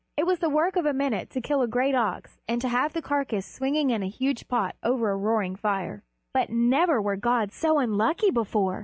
[0.17, 2.91] It was the work of a minute to kill a great ox and to have
[2.93, 6.03] the carcass swinging in a huge pot over a roaring fire.
[6.33, 8.79] But never were gods so unlucky before!